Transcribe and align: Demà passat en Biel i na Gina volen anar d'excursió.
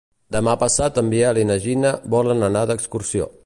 Demà 0.35 0.53
passat 0.61 0.97
en 1.01 1.11
Biel 1.11 1.41
i 1.41 1.43
na 1.51 1.59
Gina 1.67 1.91
volen 2.17 2.43
anar 2.51 2.65
d'excursió. 2.73 3.31